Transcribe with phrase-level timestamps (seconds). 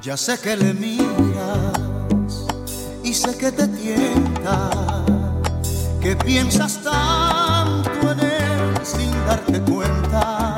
[0.00, 2.46] Ya sé que le miras
[3.04, 4.70] y sé que te tienta,
[6.00, 10.56] que piensas tanto en él sin darte cuenta,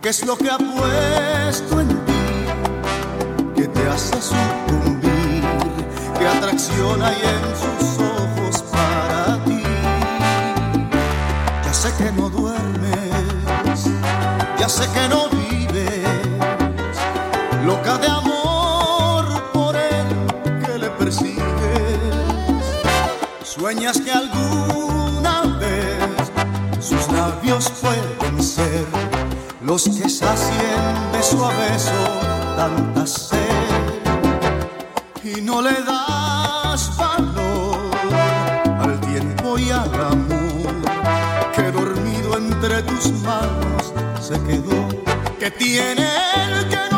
[0.00, 2.24] que es lo que ha puesto en ti,
[3.56, 5.44] que te hace sucumbir,
[6.18, 9.62] que atracción hay en sus ojos para ti.
[11.64, 12.27] Ya sé que no
[14.68, 15.28] ya que no
[17.64, 20.06] loca de amor por él
[20.64, 22.64] que le persigues.
[23.42, 26.04] Sueñas que alguna vez
[26.80, 28.84] sus labios pueden ser
[29.62, 32.02] los que sacien beso a beso
[32.56, 33.38] tanta sed
[35.24, 37.90] y no le das valor
[38.80, 40.74] al tiempo y al amor
[41.54, 43.94] que dormido entre tus manos
[44.28, 44.88] se quedó.
[45.38, 46.06] Que tiene
[46.44, 46.97] el que no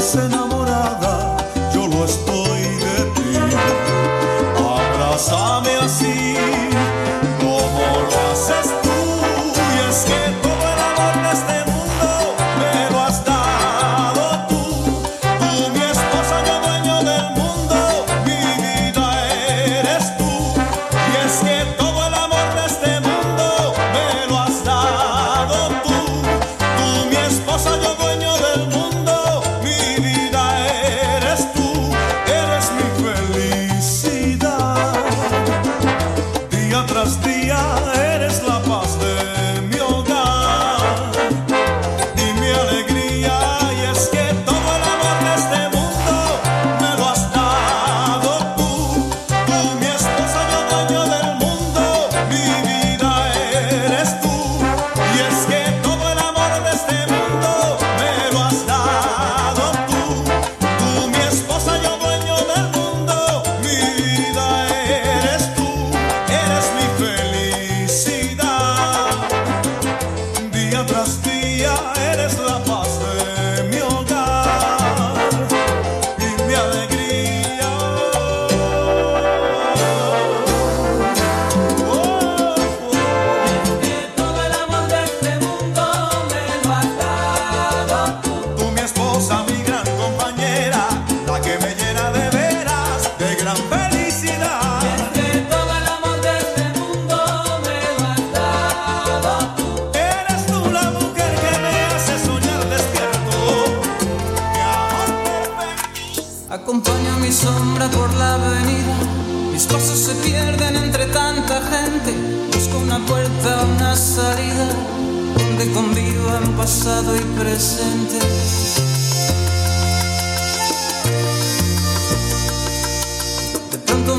[0.00, 0.57] Sen ama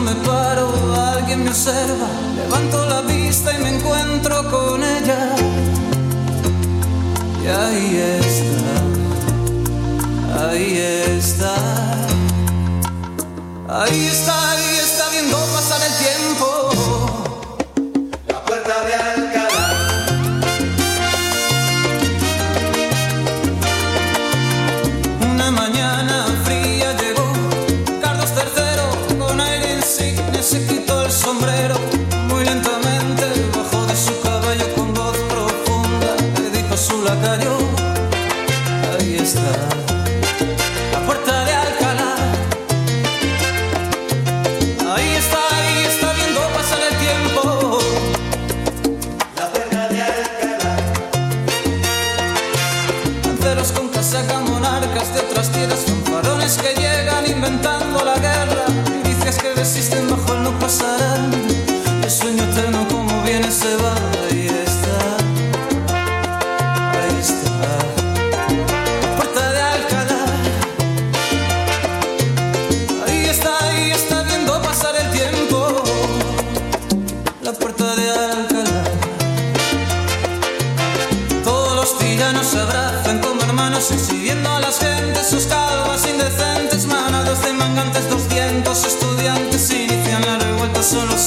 [0.09, 0.67] me paro,
[1.13, 5.35] alguien me observa, levanto la vista y me encuentro con ella.
[7.44, 8.75] Y ahí está,
[10.45, 10.77] ahí
[11.17, 11.53] está,
[13.67, 16.47] ahí está, ahí está viendo pasar el tiempo.
[18.27, 18.94] La puerta de
[59.89, 61.31] estén bajo no pasarán.
[62.03, 63.98] El sueño eterno como viene se va.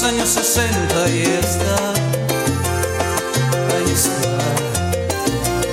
[0.05, 1.93] años 60 y está,
[3.71, 4.37] ahí está,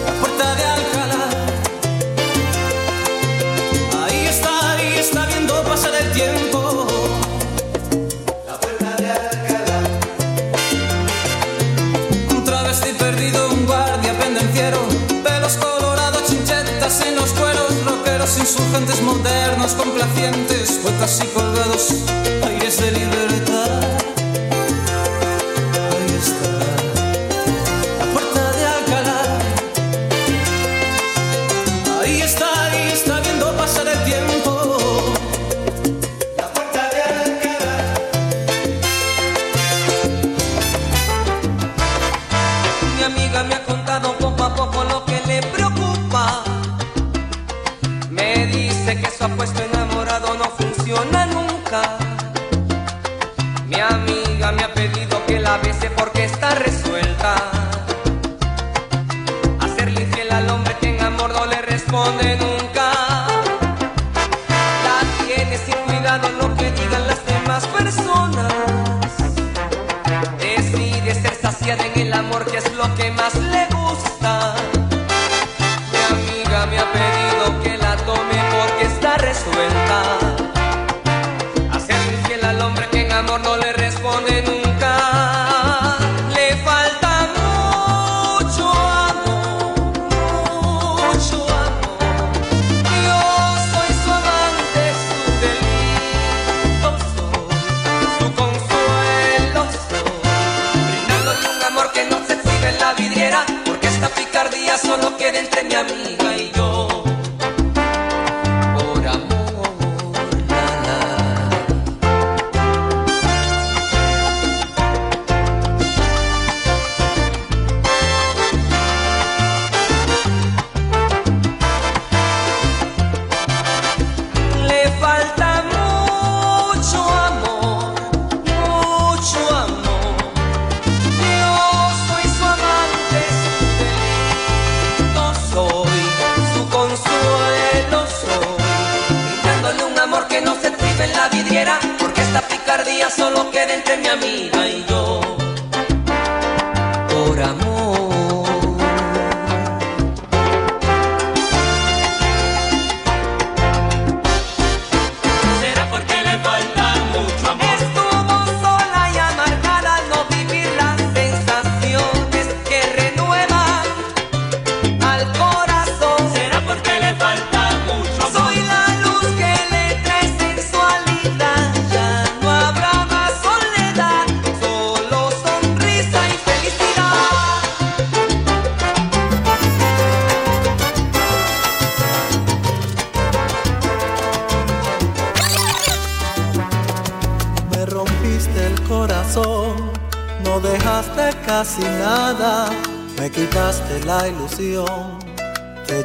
[0.07, 1.25] la puerta de Alcalá.
[4.05, 6.87] Ahí está, ahí está viendo pasar el tiempo.
[8.47, 9.81] La puerta de Alcalá.
[12.31, 14.79] Un travesti perdido, un guardia pendenciero,
[15.25, 21.95] pelos colorados, chinchetas en los cueros, rockeros insurgentes modernos, complacientes, poetas y colgados.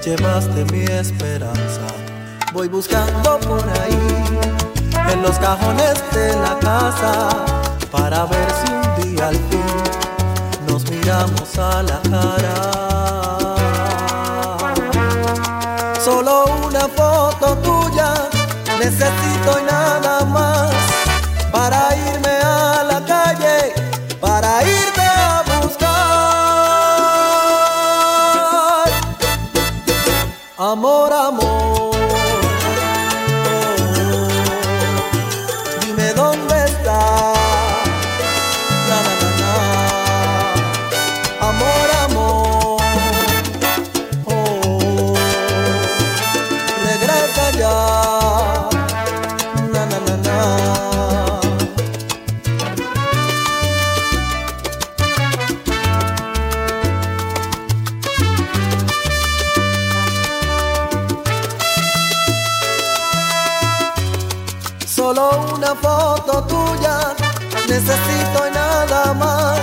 [0.06, 1.88] llevaste mi esperanza.
[2.54, 3.98] Voy buscando por ahí,
[5.12, 7.30] en los cajones de la casa,
[7.92, 9.66] para ver si un día al fin
[10.68, 12.56] nos miramos a la cara.
[16.00, 18.14] Solo una foto tuya
[18.78, 20.72] necesito y nada más
[21.52, 22.35] para irme
[67.86, 69.60] necesito nada más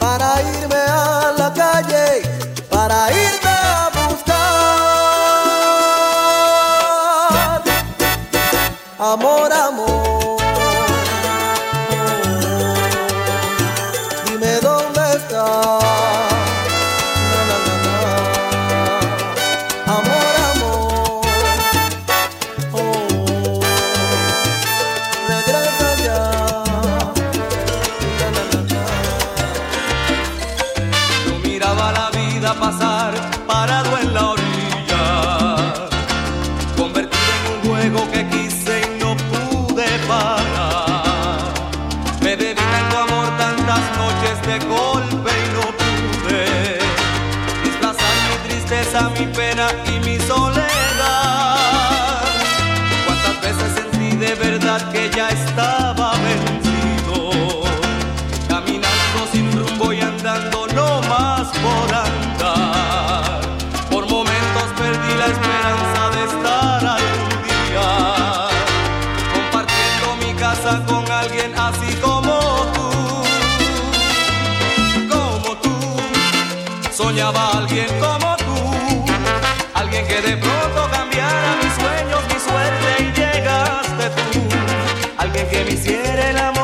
[0.00, 2.22] para irme a la calle,
[2.68, 4.42] para irme a buscar
[8.98, 9.35] amor.
[70.66, 72.40] con alguien así como
[72.74, 72.88] tú.
[75.08, 75.70] Como tú,
[76.92, 78.56] soñaba alguien como tú.
[79.74, 84.42] Alguien que de pronto cambiara mis sueños, mi suerte y llegaste tú.
[85.18, 86.55] Alguien que me hiciera el amor.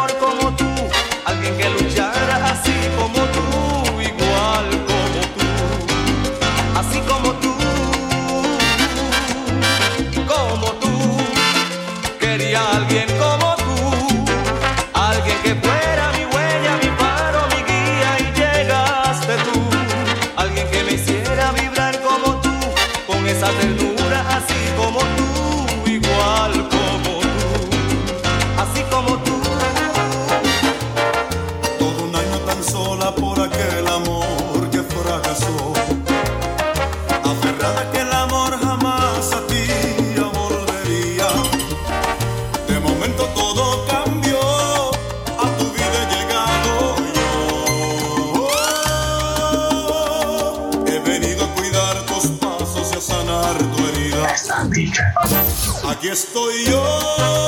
[56.02, 57.41] Aquí estoy yo.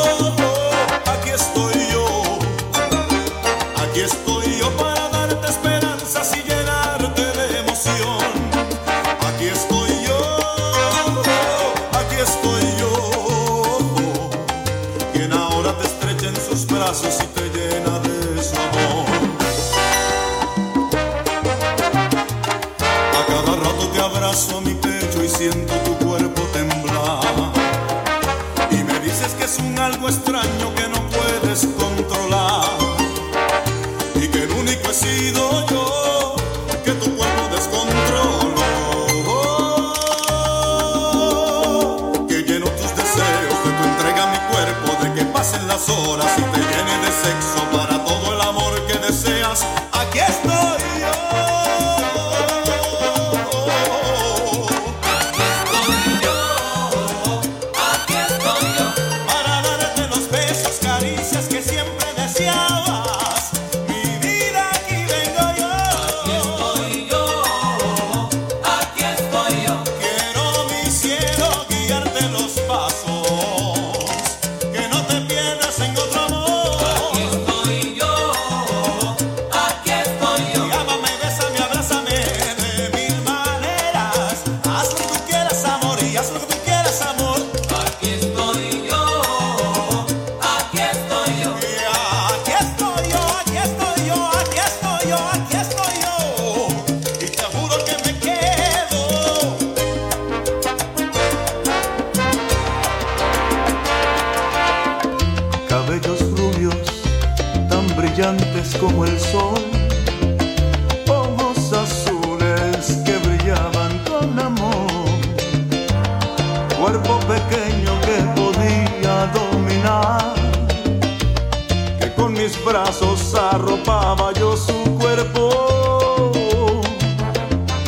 [122.45, 126.33] mis brazos arropaba yo su cuerpo.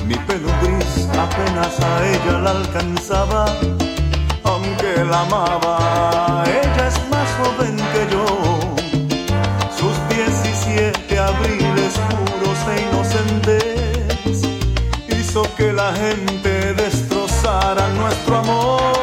[0.07, 3.45] Mi pelo gris apenas a ella la alcanzaba,
[4.45, 6.45] aunque la amaba.
[6.47, 8.25] Ella es más joven que yo.
[9.79, 14.37] Sus 17 abriles puros e inocentes
[15.19, 18.96] hizo que la gente destrozara nuestro amor.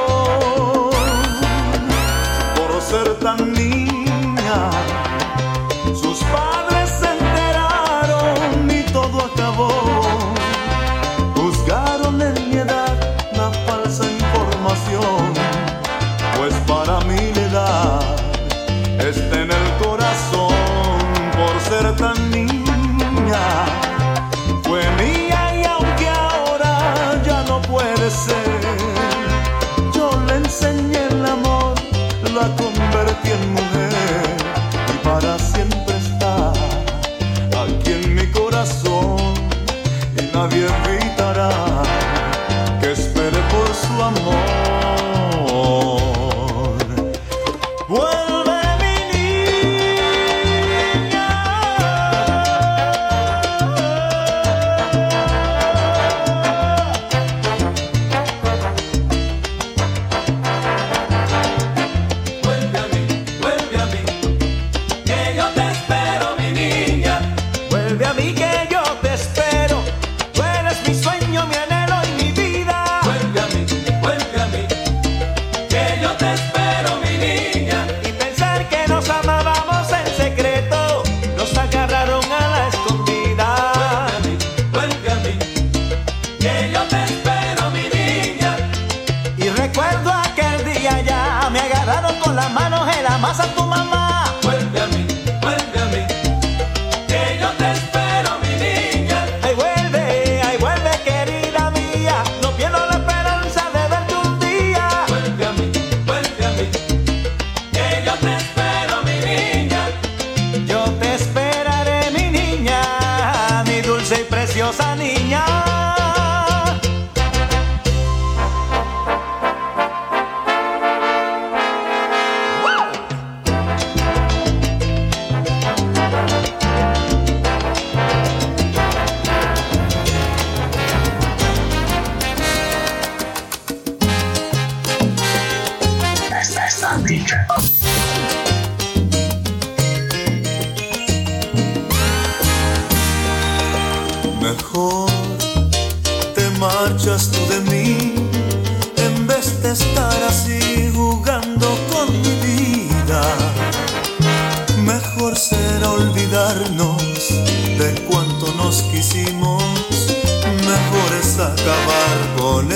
[92.33, 93.92] las manos en la masa tu mamá.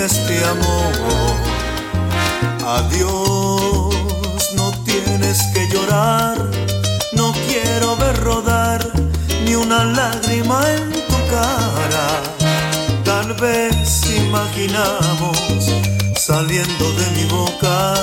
[0.08, 1.36] este amor.
[2.66, 6.38] Adiós, no tienes que llorar,
[7.12, 8.80] no quiero ver rodar
[9.44, 12.08] ni una lágrima en tu cara.
[13.04, 15.38] Tal vez imaginamos
[16.16, 17.96] saliendo de mi boca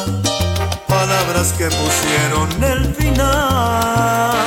[0.86, 4.43] palabras que pusieron el final.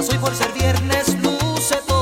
[0.00, 1.97] Que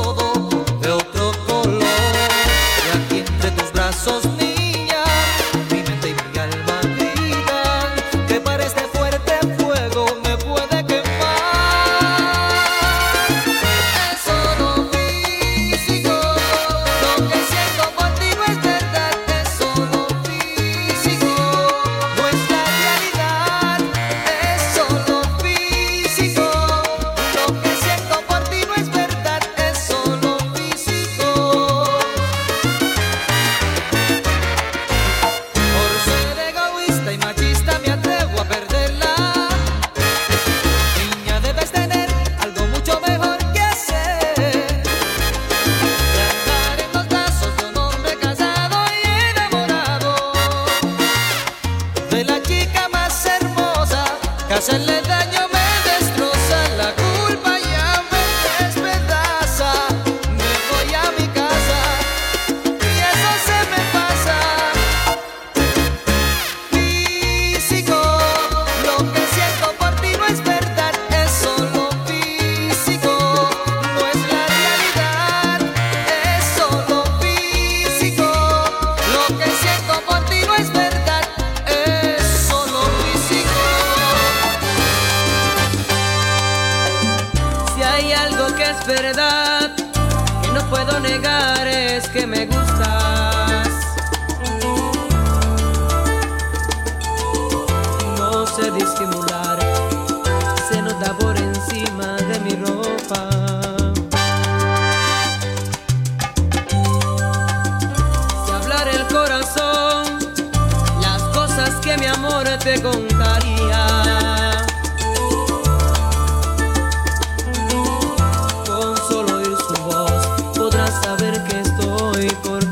[122.43, 122.66] por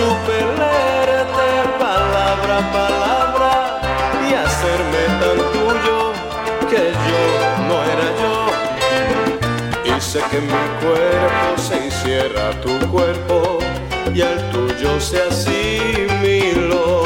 [0.00, 0.38] supe
[1.78, 3.52] palabra palabra
[4.26, 5.98] y hacerme tan tuyo
[6.70, 7.22] que yo
[7.68, 8.34] no era yo.
[9.84, 13.58] Hice que mi cuerpo se hiciera tu cuerpo
[14.14, 16.99] y al tuyo se asimiló.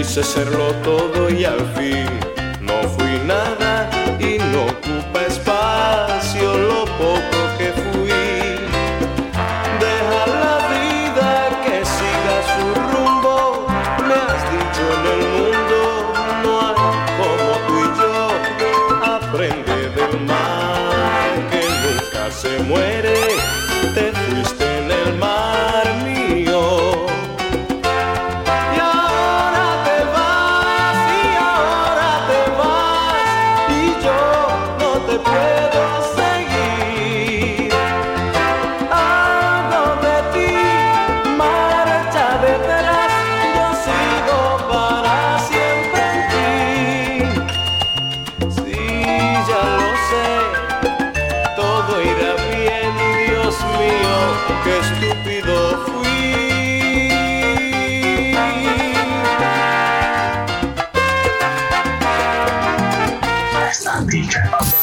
[0.00, 2.08] Quise serlo todo y al fin
[2.62, 5.19] no fui nada y no ocupé
[64.10, 64.79] Beach.